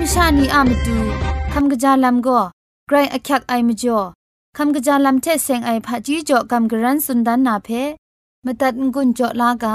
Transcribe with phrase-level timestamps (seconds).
[0.00, 0.96] มชานีอามตู
[1.52, 2.40] คำกะจาลัมก็
[2.88, 3.98] ไกรอักยักไอมจ่อ
[4.56, 7.68] คำกระจาลำเทเซงไอผาจีจ่อคำกระรันสุนดันนาเพ
[8.44, 9.74] มตัดงุนจ่อลากา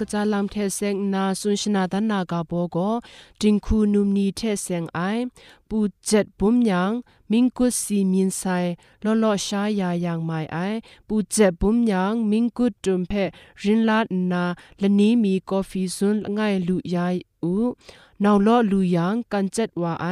[0.00, 2.76] กะจาลัมเทเซงนาสุนชนาดานากาโบโก
[3.40, 5.00] ดิงคูนุมนีเทเซงไอ
[5.68, 6.92] ปูเจ็ดบุมยัง
[7.30, 8.42] มิงกุดสีมินไซ
[9.04, 10.58] ลอลอชายายางไมไอ
[11.08, 13.12] ปูเจ็ดบุมยังมิงกุดจุมเพ
[13.62, 14.44] รินลาดนา
[14.82, 17.52] ละนี้มีกอฟีซุนง่ายลุยายอู
[18.22, 20.06] นาวลอลุยังกันเจ็ดว่าไอ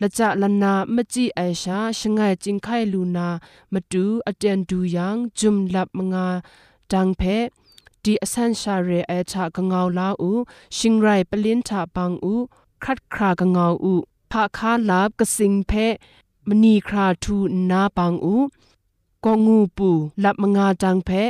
[0.00, 3.28] ละจะละนาเมจิไอชาชงไงจิงไคลูนา
[3.72, 6.26] มาดูอเตนดูยังจุมลับมงา
[6.92, 7.22] จังเพ
[8.06, 10.32] ဒီအဆန်ရှာရဲအချာကငေါလာဥ
[10.76, 12.34] ရှင်ရိုင်ပလင်းချပန်းဥ
[12.84, 13.94] ခတ်ခရာကငေါဥ
[14.30, 15.86] ဖာခါလာကစင်ဖဲ
[16.48, 17.36] မနီခရာထူ
[17.70, 18.36] နာပန်းဥ
[19.24, 19.90] ကောငူပူ
[20.22, 21.22] လပ်မငါတန်းဖဲ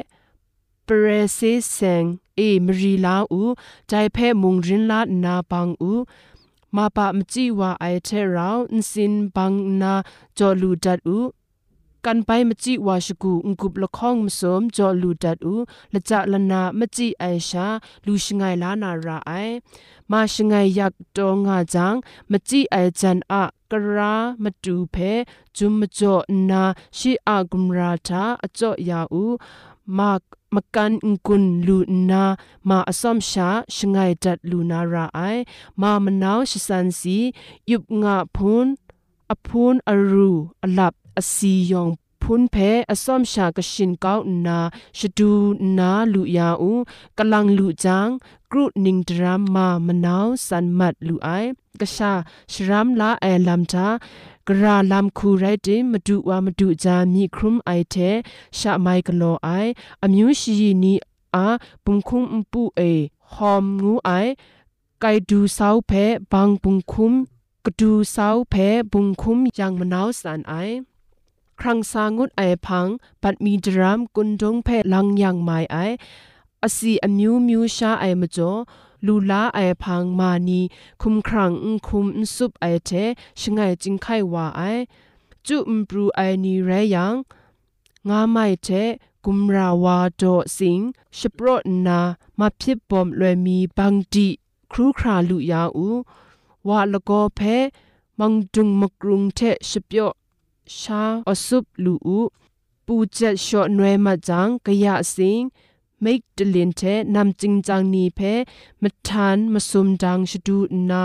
[0.86, 2.04] ပရစီစင်
[2.38, 3.42] အေမရီလာဥ
[3.90, 5.94] ဂျိုင်ဖဲမုန်ရင်လာနာပန်းဥ
[6.76, 9.94] မပါမကြည့်ဝအိုက်ထဲရောင်အစင်ပန်းနာ
[10.38, 11.18] ဂျောလူဒတ်ဥ
[12.04, 15.54] กันไปมจิวาชกูงกุบละข้องมสมจอลูดัดอู
[15.94, 17.66] ละจะละนามจิไอชา
[18.06, 19.32] ลูชงไงลานาราไอ
[20.10, 21.94] มาชงไงยักตองาจัง
[22.30, 24.96] มจิไอจันอะกรามาตูเพ
[25.56, 26.14] จุมมจ่อ
[26.50, 26.62] นา
[26.98, 29.24] ชีอากุมราทาอจ่อยาอู
[29.98, 30.22] มาก
[30.54, 30.92] มกัน
[31.26, 31.78] กุนลู
[32.10, 32.24] นา
[32.68, 35.20] มาอสมชาชงายดัดลูนาราไอ
[35.80, 37.16] มามนาวชสันสี
[37.70, 38.66] ยุบงาพูน
[39.30, 40.30] อพูนอรู
[40.64, 41.88] อลับ อสียอง
[42.22, 42.56] พุนเพ
[42.90, 44.58] อสอมชากชินก้าวนา
[44.98, 45.32] ชดู
[45.78, 46.72] นาลุยาอู
[47.18, 48.08] กำลังลุจาง
[48.52, 51.28] กรุนิงดรามมามนาวสันมัดลุไอ
[51.80, 52.12] กะชา
[52.52, 53.88] ชรามลาเอลัมทา
[54.48, 57.94] กราลามคูไรติมาดูวามาดูจามีครุมไอเท
[58.58, 59.48] ชะไมกโลไอ
[60.02, 60.94] อมิวชีนี
[61.34, 61.46] อา
[61.84, 62.80] ปุงคุมปูเอ
[63.32, 64.10] หอมงูไอ
[65.00, 65.92] ไกดูเซาเพ
[66.32, 67.12] บางปุงคุม
[67.64, 68.54] กดูเซาเพ
[68.92, 70.54] บุงคุมยังมนาวสันไอ
[71.60, 72.86] ครั้งสางุดไอพัง
[73.22, 75.76] ปัดมีดรามกุนดงเพลังยังไมไอ
[76.62, 78.52] อสีอมิวมิวชาไอมจ่อ
[79.06, 80.60] ลูลาไอพังมานี
[81.02, 81.52] คุมครัง
[81.86, 82.90] คุมสุบไอเท
[83.40, 84.60] ชงไงจิงไขว่าไอ
[85.46, 87.14] จุมปรูไอนีเรยัง
[88.08, 88.68] งาไม่เท
[89.24, 90.22] กุมราวาโด
[90.56, 90.80] สิง
[91.18, 91.46] ชปร
[91.86, 92.00] นา
[92.38, 94.28] มาพิบปอมลวยมีบังดี
[94.72, 95.88] ครูคราลุยาอู
[96.68, 97.40] วาละก็เพ
[98.18, 100.10] มังดุงมกรุงเทชเปียว
[100.80, 102.20] ชาอสุบลูอู
[102.86, 105.40] ปูจ็ดชอหน่วยมาจังกะยะสิง
[106.04, 106.80] มิกดลินเท
[107.14, 108.20] นำจิงจังนีเพ
[108.82, 110.58] มทานมาสุมดังชดู
[110.90, 111.04] นา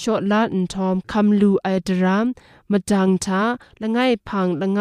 [0.00, 2.26] ชอลาอันทอมคำลูไอดราม
[2.70, 3.42] มาดังทา
[3.80, 4.80] ละไงพังละไง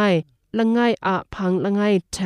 [0.57, 1.81] ละไงอะพังละไง
[2.11, 2.17] แท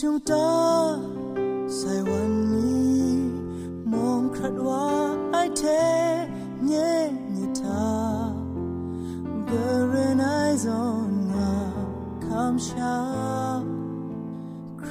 [0.00, 0.34] chúng ta
[1.68, 3.06] sai วันนี้
[3.92, 4.86] มองครัดว่า
[5.32, 5.62] ไอเท
[6.66, 6.92] เย่
[7.34, 7.90] นิทา
[9.46, 9.52] เก
[9.88, 10.26] เรนไอ
[10.64, 11.54] ซอนงา
[12.24, 12.96] คำชา
[14.84, 14.86] ค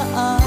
[0.00, 0.39] are.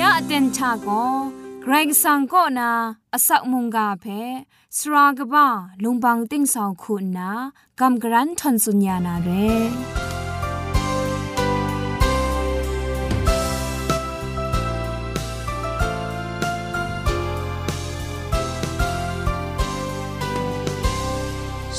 [0.00, 0.88] ยะเต็นชาโก
[1.62, 2.70] ไกรสังก็นา
[3.12, 4.04] อสักมุงกาเพ
[4.76, 5.46] สรากบ้า
[5.82, 7.30] ลุงบังติ้งสองคุณนา
[7.80, 9.30] กำกรันทนสุญญานาเร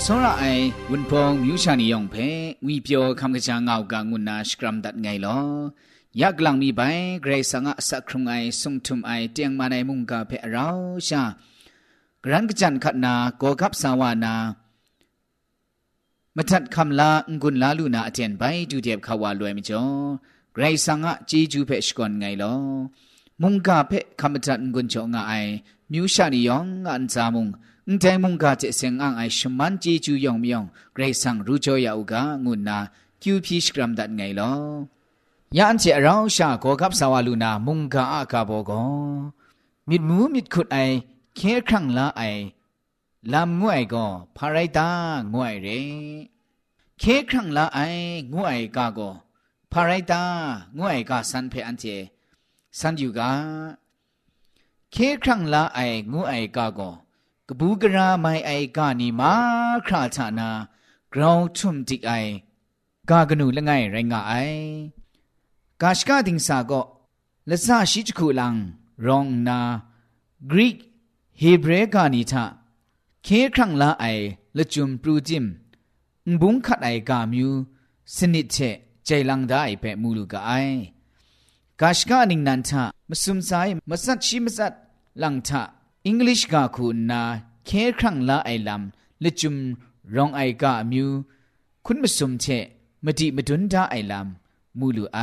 [0.09, 2.27] စောရအိုင်ဝန်ဖုံမြူရှာနီယောင်ဖဲ
[2.65, 5.47] ဝီပြောခမ်ကချာငောက်ကငုနာစကရမ်ဒတ်ငိုင်လော
[6.20, 6.80] ยักลังมีใบ
[7.22, 10.68] เกรสังะสักครุงไอสุงทุมไอเตียงมาในมุงกาเพเรา
[11.08, 11.22] ชา
[12.24, 14.34] กรันกจันขัดนาโกกับสาวานา
[16.36, 17.10] มาทัดคำลา
[17.42, 19.82] งุนลาลูนาเจนไปดูเดียบขาวาลวยมิจอ
[20.52, 22.54] เกรสังะจีจูเพชกอนไงลอ
[23.42, 25.32] มุงกาเพคำจัดงุนจงไอ
[25.92, 27.46] มิวชานิยองอันจามุง
[27.86, 30.64] อุ้งใจมุงกาเจเซงอังไอชมันจีจูยองมิยอง
[30.94, 32.78] เกรสังรู้จอยาอุกางุนนา
[33.22, 34.52] คิวพีสกรัมดัดไงลอ
[35.56, 38.82] ยาอันเจเราชาโกกับสาวลูนามุงกาอากาโบกอ
[39.88, 40.78] มิดมูมิดขุดไอ
[41.36, 42.22] เคครั้งละไอ
[43.32, 44.06] ลำงวยก็
[44.36, 44.88] พาไรตา
[45.32, 45.68] งวยเร
[46.98, 47.78] เคครั้งละไอ
[48.32, 49.10] งวยกาก็
[49.72, 50.22] พาไรตา
[50.78, 51.84] งวยกาสันเพอันเจ
[52.78, 53.30] สันอยู่กา
[54.92, 55.80] เคครั้งละไอ
[56.12, 56.90] งวยกาก็
[57.48, 59.32] กบูกราไม่ไอกานีมา
[59.86, 60.48] คราชานา
[61.12, 62.12] กราวทุ่มติกไอ
[63.10, 64.34] กากนูละไงไรงาไอ
[65.82, 66.82] กาชกาดิงสาก็
[67.50, 68.54] ละซาชิจคูลัง
[69.06, 69.58] รองนา
[70.50, 70.76] กรีก
[71.38, 72.44] เฮเบรกานิทา
[73.24, 74.04] เคครั้งละไอ
[74.56, 75.44] ละจุมปรูจิม
[76.40, 77.50] บุงขัดไอกามิว
[78.16, 78.56] สนิทเช
[79.04, 80.50] ใจลังได้เปมูลูกไอ
[81.80, 83.50] กาชกาดิงนันทามสุมไซ
[83.90, 84.72] มสัดชิมสัด
[85.22, 85.62] ลังทา
[86.06, 87.22] อังกฤษกาคูนา
[87.66, 89.56] เคครั้งละไอลำละจุม
[90.14, 91.08] รองไอกามิว
[91.86, 92.46] คุณมสุมเช
[93.04, 94.41] มดิมดุนดาไอลำ
[94.78, 95.18] มูลูไอ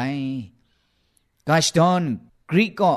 [1.47, 2.03] กาชดอน
[2.51, 2.95] กรีกก็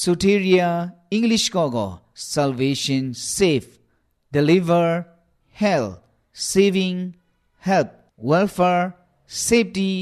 [0.00, 0.70] soteria
[1.16, 1.86] english ko go
[2.34, 3.02] salvation
[3.36, 3.68] save
[4.34, 4.86] deliver
[5.62, 5.88] help
[6.50, 6.98] saving
[7.68, 7.88] help
[8.30, 8.86] welfare
[9.48, 9.94] safety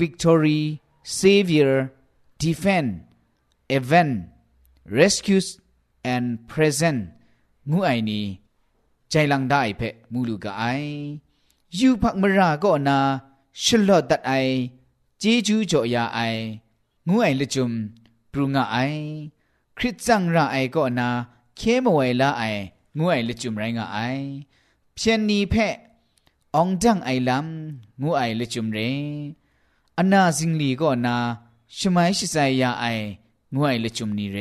[0.00, 0.62] victory
[1.02, 1.72] savior
[2.38, 2.88] defend
[3.78, 4.14] event
[4.98, 5.46] rescues
[6.12, 7.00] and present
[7.70, 8.24] งูไอนี้
[9.10, 10.64] ใจลังได้เพะมูลูกไอ
[11.78, 12.98] ยูพักมราก็นา
[13.64, 14.32] ชลอดตัดไอ
[15.22, 16.20] จีจูจ่อยาไอ
[17.08, 17.72] งูไอละจุม
[18.32, 18.76] ปรุงไอ
[19.76, 21.08] คริสจังระไอก็นา
[21.56, 22.42] เคมไวละไอ
[22.98, 23.98] งูไอละจุมไรงไอ
[24.94, 25.74] เพียนนีเพะ
[26.56, 28.78] องจังไอลำงูไอละจุมเร
[29.98, 31.16] อนาซิงลีก็นา
[31.76, 32.84] ชมัยชิไซยาไอ
[33.54, 34.38] งูไอละจุมนีเร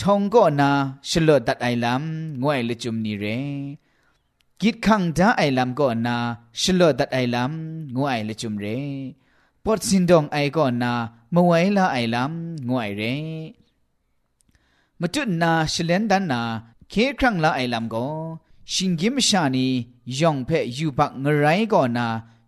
[0.00, 0.70] ทองก็นา
[1.08, 3.24] ชลดตัดไอลำงูไอละจุมนีเร
[4.60, 6.16] กิดขังดาไอลำก็นา
[6.60, 8.66] ชลดตัดไอลำงูไอละจุมเร
[9.64, 10.92] ปอดสินดองไอก็นา
[11.34, 13.02] มไว้ละไอลำงวยเร
[15.00, 16.40] มจุนนาชเลนดันนา
[16.88, 18.06] เคครั้งละไอลำก็
[18.72, 19.66] ชิงกิมชานี
[20.20, 22.06] ยองเพยูบักงไรก็นา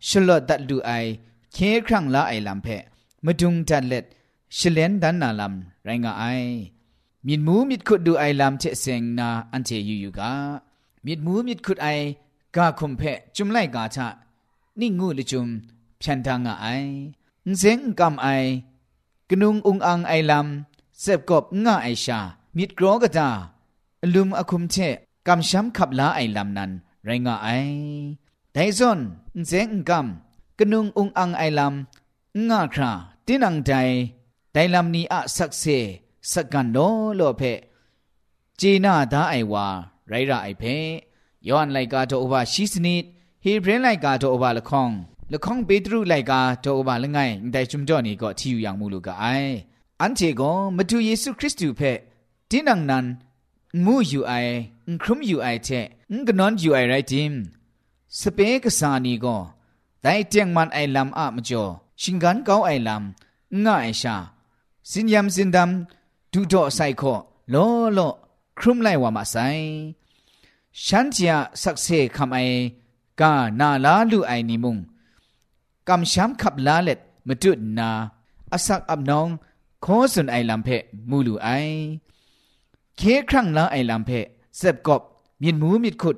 [0.09, 0.91] ชลอดัดดูไอ
[1.53, 2.67] เคครั้งละไอลำเพ
[3.25, 4.05] มดุงจัดเล็ด
[4.59, 6.25] ชเลนดันนาลำไรงาไอ
[7.27, 10.33] มิดมูมิดขุดดูไอลำเชเซงนาอันเจยูยูกา
[11.05, 11.89] มิดมูมิดขุดไอ
[12.55, 13.03] กาคุมเพ
[13.37, 14.07] จุมไลกาชะ
[14.81, 15.49] นิ่งงูลิจุม
[16.05, 16.67] ฉันทางไอ
[17.59, 18.27] เสียงกำไอ
[19.29, 22.21] กนุงอุงอังไอลำเสบกบง่ายชา
[22.57, 23.29] มิดกรอกตา
[24.15, 24.77] ลุมอคุมเช
[25.27, 26.71] กำช้ำขับลาไอลำนั้น
[27.05, 27.65] ไรง่าย
[28.53, 28.99] แต่ส่วน
[29.47, 32.93] เสียงกำกนุงอุงอังไอลำง่าครา
[33.27, 33.73] ตินังใจ
[34.53, 35.65] แต่ลำนี้อะสักเส
[36.31, 36.77] สกกันโน
[37.17, 37.43] โลเพ
[38.61, 39.67] จีน่าตาไอวา
[40.09, 40.65] ไรระไอเพ
[41.49, 43.05] ย้อนไลกาโตอบาชิสนิด
[43.45, 44.91] ฮีเพรนไลกาโตอบาละคอง
[45.35, 47.19] ละข้องเปตรุไลกาโตอบาละไง
[47.53, 49.25] แต่จุมจ่อนี่ก็ที่อยู่อย่างมูลูกาไอ
[50.01, 51.81] อันเจก็มาดูเยซูคริสต์เพ
[52.51, 53.07] ดินังนัน
[53.85, 54.33] งูอยู่ไอ
[55.03, 55.69] ครุมอยู่ไอเท
[56.13, 57.33] งกนอนอยู่ไอไรจิม
[58.19, 59.37] สเปกสานีก็
[60.03, 61.65] แต่เตียงมันไอลำอะมจ่อ
[62.01, 64.17] ชิงกันเก้าไอลำง่ายชา
[64.91, 67.03] สินยำสินดำดูดอไซค
[67.51, 67.57] โล
[67.95, 67.99] โล
[68.59, 69.37] ครุมไลว่ามาไซ
[70.85, 71.87] ฉันจะสักเซ
[72.17, 72.39] คำไอ
[73.21, 74.79] กานาลาลูไอนิมุง
[75.89, 76.99] กำช้ำขับลาเล็ด
[77.29, 77.91] มาจุดนา
[78.53, 79.29] อาศักอับน้อง
[79.85, 81.49] ขอสุนไอลำเพะมูลูไอ
[82.97, 85.03] เคครั้งลาไอลำเพะเสบกบ
[85.43, 86.17] มีดหมูมีดขุด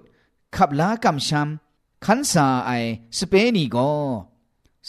[0.56, 2.70] ขับลากำช้ำขันสาไอ
[3.18, 3.76] สเปนีโก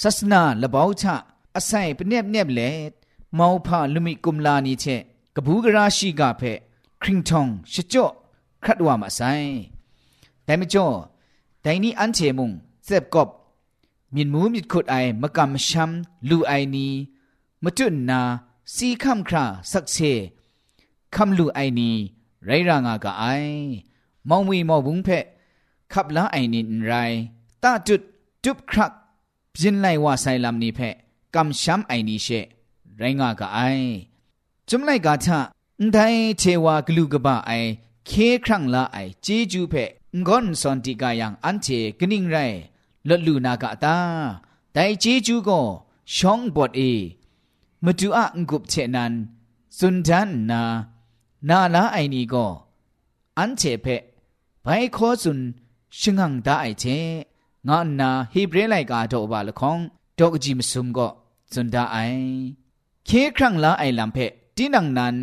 [0.01, 1.15] ศาสนาละบาวชะ
[1.55, 2.91] อาศัยเป็นเนบเนบเล็ด
[3.35, 4.85] เมาวพาลุมิกุมลานีเช
[5.35, 6.41] กบูกราชีกาเพ
[7.01, 8.05] คริงทองชจ่อ
[8.63, 9.21] ครัดว่ามาไซ
[10.43, 10.85] แต่ไม่จ่อ
[11.61, 12.51] แต่นี้อันเชมุง
[12.85, 13.29] เสบกบ
[14.13, 16.87] มีดหมูมีดขุดไอมะกำช้ำลูไอนี
[17.63, 18.21] มาจุนนา
[18.75, 19.97] สีคำคราสักเช
[21.15, 21.91] คำลูไอนี
[22.45, 23.23] ไรรางากะไอ
[24.29, 25.09] มองวีมองบุงเพ
[25.93, 26.93] ขับละไอนินไร
[27.63, 28.01] ตาจุด
[28.43, 28.91] จุบครัก
[29.59, 30.79] ยินไลว่าไซลำนี้เพ
[31.35, 32.27] กำช้ำไอนีเช
[32.97, 33.59] ไรงากะไอ
[34.69, 35.39] จุมไลกาทะ
[35.93, 37.51] ได้เทวากลูกบะไอ
[38.07, 38.11] เค
[38.45, 39.73] ครั้งละไอเจจูเพ
[40.25, 41.67] งอนสอนติกายังอันเท
[41.99, 42.37] กนิ่งไร
[43.08, 43.96] ลดลูนากะตา
[44.72, 45.60] แต่เจจูก็
[46.14, 46.80] ช่องบดเอ
[47.84, 49.12] มาดูอะงกุบเชนัน
[49.78, 50.60] สุนทันนา
[51.48, 52.46] นาลาไอนีก็
[53.38, 53.86] อันเชเพ
[54.62, 54.66] ไป
[54.96, 55.38] ขอสุน
[55.98, 56.84] ชิงังตาไอเช
[57.68, 59.78] งานนาฮีบรไลกาโตบาละคอง
[60.18, 61.08] ดอกจิมซุมก็
[61.52, 61.96] สุนดาไอ
[63.06, 64.18] เคครั้งละไอลำเพ
[64.56, 65.14] ตินังนัน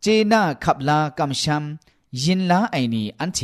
[0.00, 1.64] เจนาขับลากำชัม
[2.22, 3.40] ยินลาไอนีอันเช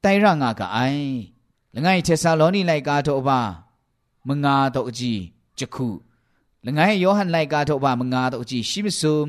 [0.00, 0.78] ไตร่างากะไอ
[1.77, 3.39] ละไงเทซาโลนีไลกาโตบา
[4.27, 5.13] มงาโตจี
[5.59, 5.89] จักขุ
[6.65, 9.27] ละไงโยฮันไลกาโตบามงาโตจีชิมซุม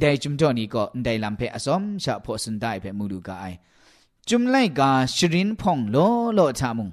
[0.00, 3.44] ไดจุมจ่อนี้ก็ได้ลำเพอสมชะพอสุนได้เพมูดูกาไอ
[4.28, 5.96] จุมไลกาชรินพองโล
[6.34, 6.88] โลชามุง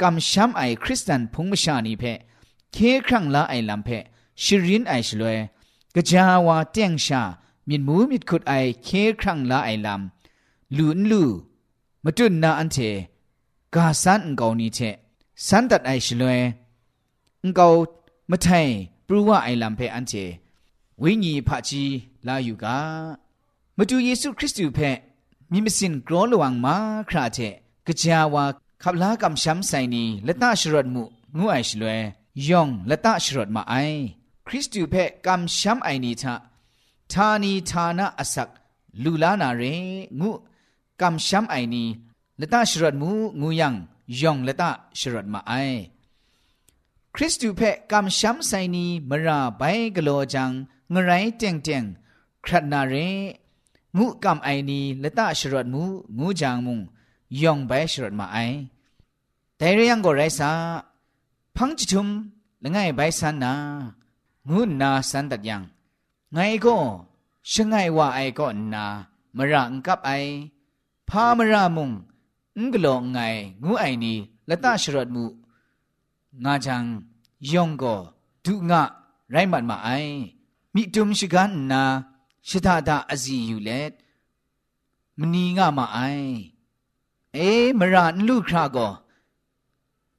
[0.00, 2.04] กำช้ำไอคริสตันพงมชานีเพ
[2.72, 3.88] เคครั้งละไอลำเพ
[4.44, 5.36] ชรินไอชลวย
[5.94, 7.22] กะจาวาเตียงชา
[7.68, 8.52] มินมูมิดขุดไอ
[8.84, 8.88] เค
[9.20, 11.22] ครั้งละไอลำลุนลู
[12.04, 12.78] มาจุนนาอันเท
[13.74, 14.78] กาสันกานี้เช
[15.46, 16.40] สันตัดไอชลวย
[17.44, 17.74] งกาว
[18.30, 18.68] มาไทย
[19.06, 20.12] ปรูว่าไอลำเพอันเท
[21.02, 21.84] วิญญีพะจี
[22.26, 22.78] ลาอยู่กา
[23.76, 24.78] มาดูเยซูคริสต์เพ
[25.52, 26.76] มีมสินกรอลวังมา
[27.08, 27.38] คราเท
[27.86, 28.44] กะจาวา
[28.82, 31.02] ขับลากำช้ำใส่นีละตาชรดมุ
[31.38, 32.00] งูไอชลวย
[32.48, 33.74] ยองละตาชรดมาไอ
[34.46, 34.94] คริสต์เพ
[35.26, 36.34] กำช้ำไอนีทะ
[37.12, 38.48] ทานีทานะอสัก
[39.04, 39.62] ลูลานาเร
[40.20, 40.30] งู
[41.00, 41.84] กำช้ำไอนี
[42.40, 43.74] ละตาชรดมูงูยัง
[44.20, 45.52] ยองละตาชรดมาไอ
[47.14, 49.62] คริสต์เพกำช้ำใส่นีมราไป
[49.96, 50.50] กโลจัง
[50.92, 51.84] งไรเตียงเตียง
[52.44, 52.94] ครัดนาเร
[53.96, 55.82] งูกำไอนีละตาชรดมู
[56.18, 56.80] งูจางมุง
[57.42, 58.38] ยองไปชรดมาไอ
[59.56, 60.50] แต่เรื่องก็ไรซา
[61.56, 62.08] พังจิทุม
[62.62, 63.52] ละไงไปสันนา
[64.48, 65.62] งูนาสันตัดยัง
[66.32, 66.76] ไงก็
[67.50, 68.84] ชงไงว่าไอก็นา
[69.36, 70.10] มระงกับไอ
[71.08, 71.90] พามระมุง
[72.58, 73.18] งกลองไง
[73.64, 74.14] งูไอนี
[74.48, 75.24] ละตาชรดมู
[76.44, 76.84] งาจัง
[77.50, 77.94] ยองก็
[78.44, 78.82] ดุงะ
[79.30, 79.88] ไรมันมาไอ
[80.74, 81.82] มิตุมชิกันนา
[82.48, 83.92] ชิตาดาอซีอยู่เลด
[85.18, 85.98] มนีงะมาไอ
[87.34, 87.38] เอ
[87.78, 88.88] มรานลูกคราก็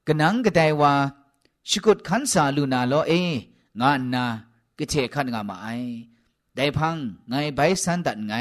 [0.07, 0.93] กนังกะไดวา
[1.69, 3.13] ชิกุดขันสาลูนาโลเอ
[3.79, 4.25] งานนา
[4.77, 5.67] กะเทขันงามาไอ
[6.55, 6.97] ไดพัง
[7.27, 8.33] ไงใบสันตัดไง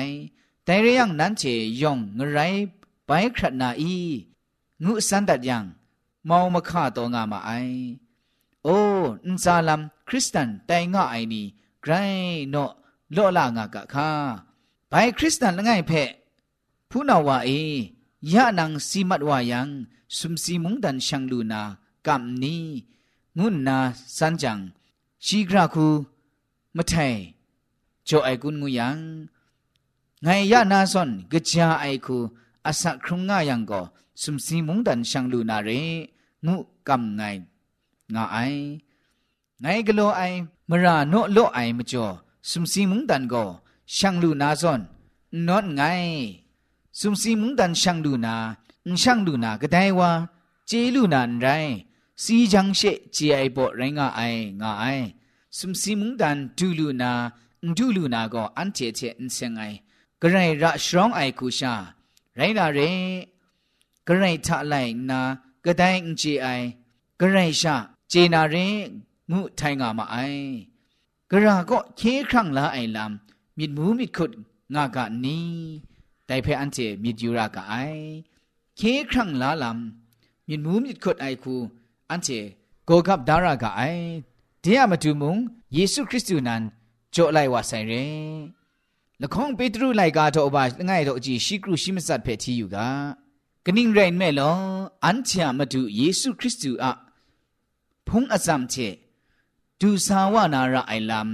[0.64, 1.42] แต่เรื่องนั้นเจ
[1.82, 2.40] ยองงไร
[3.08, 3.96] ไปครัดนาอี
[4.84, 5.64] งูสันตัดยัง
[6.28, 7.50] มองมาฆ่าตัวงามาไอ
[8.64, 8.78] โอ้
[9.26, 11.44] นซาลัมคริสตันแต่งะไอนี่
[11.82, 11.92] ไกร
[12.50, 12.56] โน
[13.12, 14.10] โลลางากะคา
[14.88, 15.92] ไปคริสตันละไงเพ
[16.90, 17.50] ผู้นาวาเอ
[18.32, 19.68] ยะนังสีมัดวายัง
[20.18, 21.62] สุมสีมุงดันช่างลูนา
[22.06, 22.64] กัมนี้
[23.38, 23.78] งุนนา
[24.16, 24.58] สันจัง
[25.24, 25.88] ชีกราคู
[26.76, 26.92] มะไท
[28.08, 28.98] จ่อไอกุนงูยัง
[30.22, 32.18] ไงยะนาซอนกะจาไอคู
[32.65, 33.81] อาศักครุงงายังก็
[34.21, 35.69] สุมสีมุงดันช่างลูนาเร
[36.45, 36.55] งู
[36.87, 37.21] กัมไง
[38.13, 38.37] งาไอ
[39.61, 40.21] ไงกะโลไอ
[40.69, 42.05] มราโนโลไอมจ่อ
[42.49, 43.43] สุมสีมุงดันก็
[43.95, 44.81] ช่างลูนาซอน
[45.47, 45.81] นอนไง
[46.99, 48.35] สุมสีมุงดันช่างลูนา
[49.01, 50.11] ช่างลูนากระไดว่า
[50.67, 51.47] เจลูนานไร
[52.23, 52.81] สีจังเช
[53.13, 54.21] เจไอบ่ไรงาไอ
[54.61, 54.85] งาไอ
[55.57, 57.11] สุมสีมุงดันดูลูนา
[57.77, 59.63] ดูลูนาก็อันเจเจอินเซงไอ
[60.21, 61.73] กระไรระชรองไอคูชา
[62.38, 62.80] ไรนาเร
[64.06, 64.74] กระไรทะไล
[65.10, 65.20] นา
[65.64, 66.46] กระไดอินเจไอ
[67.20, 67.76] กระไรชา
[68.08, 68.56] เจนาเร
[69.30, 70.16] งุไทงามาไอ
[71.30, 74.30] กระราก็เคครั้งละไอลำมิดมูมิดขุด
[74.74, 75.48] งากะนี้
[76.26, 77.74] แต่เพออันเจมิดยูรากะไอ
[78.76, 81.54] เคครั้งละลำมิดมูมิดขุดไอคู
[82.10, 82.28] อันเจ
[82.86, 83.82] โกกับดารากะไอ
[84.60, 85.36] เดียมาดูมุง
[85.74, 86.62] เยซูคริสต์นั้น
[87.12, 87.92] โจไลว่าไซเร
[89.22, 92.88] ละข้องเปตรูไลกาโตอบาง่ายโตจีชิกรุชิมสัตเพทีอยู่กา
[93.64, 94.52] กนิ่งไรแม่ลอ
[95.04, 96.92] อันเชียมาดูเยซูคริสต์อะ
[98.06, 98.74] พงอซัมเช
[99.80, 101.30] ดูสาวานาระไอลัม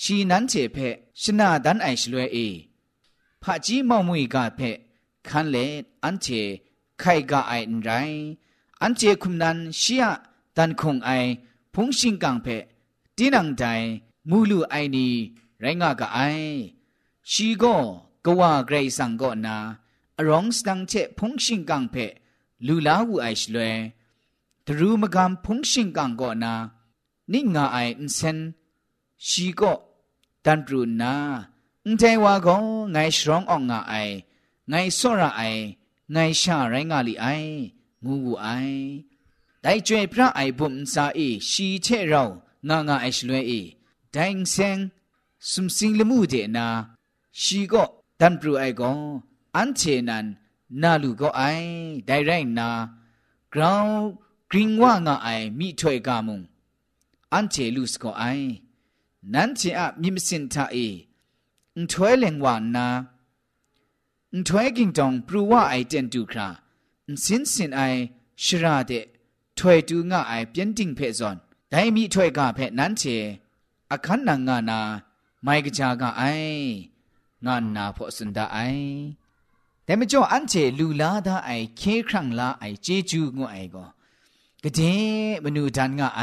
[0.00, 0.76] ชีนั้นเจเพ
[1.22, 2.38] ชนะดันไอชลวยเอ
[3.42, 4.60] พระจีมอมุยกาเพ
[5.28, 5.56] คันเล
[6.04, 6.26] อันเจ
[7.00, 7.90] ไขกาไออันไร
[8.82, 10.04] อันเจคุมนันเชีย
[10.56, 11.10] ดันคงไอ
[11.74, 12.46] พงชิงกังเพ
[13.16, 13.62] ตีนังใจ
[14.30, 15.08] มูลูไอนี
[15.63, 16.19] รงากาไอ
[17.31, 17.63] ชีโก
[18.25, 19.57] กว่าเกรซังก็นา
[20.17, 21.95] อรองสตังเชพงชิงกังเพ
[22.67, 23.75] ลูลาหูไอชลวย
[24.65, 26.53] ตรูมกามพงชิงกังก็นา
[27.31, 28.37] นิงาไออินเซน
[29.27, 29.73] ชีก็
[30.45, 31.13] ดันปรูนา
[31.85, 32.55] อุนเทวาก็
[32.91, 33.93] ไงสรองอองงาไอ
[34.69, 35.41] ไงสระไอ
[36.11, 37.27] ไงชาไรงาลีไอ
[38.05, 38.47] งูงูไอ
[39.61, 41.19] ได้จวยพระไอบุมซาเอ
[41.49, 42.23] ชีเชเรา
[42.67, 43.53] งางาไอชลวยเอ
[44.11, 44.77] ไดงเซง
[45.51, 46.67] สุมสิงละมูเดนา
[47.41, 47.83] ชีก็
[48.19, 48.91] ดันปรูไอก็
[49.55, 50.25] อันเชนัน
[50.81, 51.41] นาลูก็ไอ
[52.05, 52.69] ได้ไรนา
[53.53, 53.87] กราว
[54.51, 56.41] กริงว่างาไอมีถวยกามุง
[57.33, 58.23] อันเจลูสก็ไอ
[59.33, 60.77] นั้นเจอะมิมสินทาเอ
[61.77, 62.87] อุถวยเลงวานา
[64.33, 66.47] อุถวยกิงตองปรูว่าไอเจนดูครา
[67.07, 67.81] อุสินสินไอ
[68.43, 68.91] ชราเด
[69.57, 71.37] ถวยดูงาไอเปียนติงเพซอน
[71.69, 73.03] ได้มีถวยกาเพนั้นเจ
[73.91, 74.79] อคันนางานา
[75.44, 76.22] ไม่กจากาไอ
[77.46, 78.58] งานนาพอสุนดาไอ
[79.84, 83.84] แต่ไม่จออันเจลูลาดาไอเคครั้งลาไอเจจูงไอก็
[84.62, 84.80] กะเด
[85.44, 86.22] มนูดันงาไอ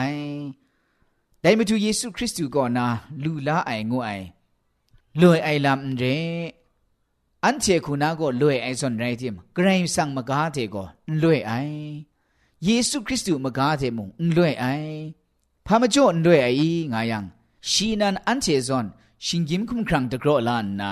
[1.40, 2.88] แต่มาดูเยซูคริสต์ก่อนนะ
[3.24, 4.10] ลูลาไองูไอ
[5.22, 6.04] ลอยไอลำเร
[7.44, 10.84] อันเชคุณาก็ลอยไอส่วนไรทีมกรายสังมกาเทก็
[11.24, 11.54] ลอยไอ
[12.66, 14.66] เยซูคริสต์มกาเทมุงลอยไอ
[15.66, 16.50] พามาจ่อลอยไอ
[16.94, 17.26] งายัง
[17.70, 18.86] ชีนันอันเชซอน
[19.26, 20.92] ชิงกิมคุมครังตะกรอลานนา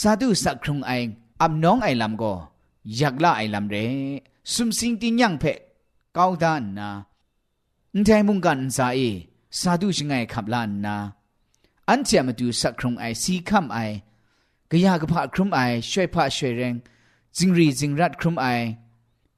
[0.00, 0.92] สาธุสักครุงไอ
[1.42, 2.32] อับน้องไอลำก็
[2.96, 3.76] อยากละไอลำเร
[4.52, 5.58] สุมสิงติยังเพะ
[6.16, 6.88] ก้าวดานนา
[7.94, 9.00] อุทัยมุงกันสาเอ
[9.58, 10.96] สาธุชงไงขับลานนา
[11.88, 13.78] อันเจมาดูสักครุงไอสีคำไอ
[14.70, 16.74] กะยากะพะครุมไอช่วยพะช่วยแรง
[17.36, 18.46] จิงรีจิงรัดครุมไอ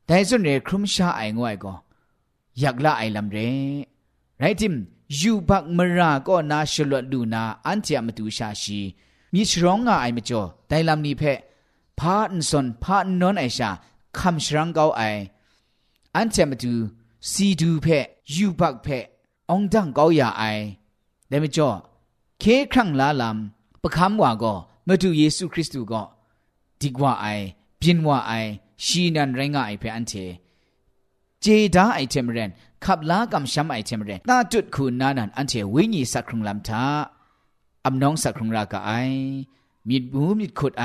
[0.06, 1.74] แต่ส่วนเรครุมชาไองวยก็
[2.60, 3.38] อยากละไอลำเร
[4.40, 4.74] ไรทิม
[5.20, 8.80] ยูบักมราก็นาชลวดดูนาอันเจมาดูชาชี
[9.32, 11.22] มีชร้องงาไอมจ่อแต่ลำนี้เพ
[11.98, 13.70] พาอันสนพาอันนอนไอชา
[14.18, 15.02] คำชรังเกาไอ
[16.16, 16.74] อันเจมาดู
[17.30, 17.86] ซีดูเพ
[18.34, 18.86] ยูบักเพ
[19.50, 20.44] องดังเกาอย่าไอ
[21.28, 21.68] เดมจ่อ
[22.40, 24.54] เคครั้งลาลำประคำว่าก็
[24.86, 26.02] มาดูเยซูคริสต์ก็
[26.80, 27.26] ดีกว่าไอ
[27.80, 28.32] พินว่าไอ
[28.84, 30.12] ชีนันไรงไอเพอันเท
[31.48, 32.50] เจดาไอเทมเรน
[32.84, 36.84] ขับลากำช้ำไอเทมเรนตาจุดคุณนานันอันเทวิญญสักครุงลำทา
[37.84, 38.90] อำน้องสักครุงรากะไอ
[39.88, 40.84] มีดบูมีดขุดไอ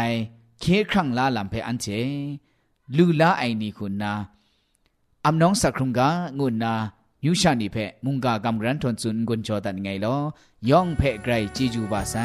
[0.59, 1.87] เคครั้งลาลำเพอันเท
[2.97, 4.13] ลูลาไอนี่คุณนา
[5.25, 6.73] อำน้องสักครุงกางุนนา
[7.25, 12.15] ยูชานีเพมุงกากำรันทนซุนกุนจอตันไงลอย่องเพไกรจีจูบาไซ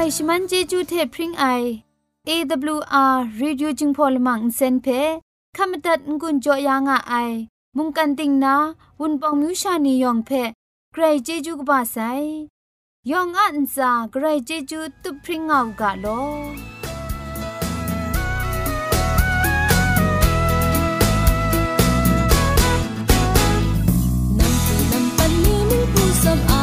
[0.00, 1.44] ไรชิมันเจจูเทพริงไอ
[2.28, 4.86] AWR Radio จึงพอลมังเซนเพ
[5.56, 7.14] ขามตัดงุนจอยางอไอ
[7.76, 8.54] มุงกันติงนา
[9.00, 10.30] วุนปองมิวชานียองเพ
[10.92, 11.96] ใครเจจูกบาไซ
[13.10, 16.06] ยองอันซาใครเจจูตุพริงเอากาโล
[26.24, 26.57] สำ